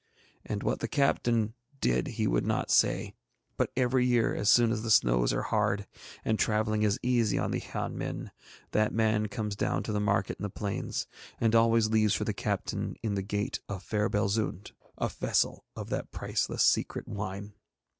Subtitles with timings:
[0.43, 3.13] And what the captain did he would not say;
[3.55, 5.85] but every year as soon as the snows are hard,
[6.25, 8.31] and travelling is easy on the Hian Min,
[8.71, 11.05] that man comes down to the market in the plains,
[11.39, 15.91] and always leaves for the captain in the gate of fair Belzoond a vessel of
[15.91, 17.53] that priceless secret wine.